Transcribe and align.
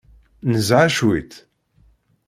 Nezha 0.51 0.81
cwiṭ. 0.95 1.31